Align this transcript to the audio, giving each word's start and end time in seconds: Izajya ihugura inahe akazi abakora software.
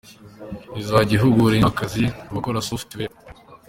Izajya 0.81 1.13
ihugura 1.17 1.53
inahe 1.55 1.71
akazi 1.73 2.03
abakora 2.29 2.65
software. 2.69 3.13